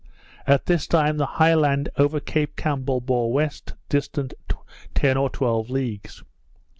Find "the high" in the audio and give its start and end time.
1.17-1.53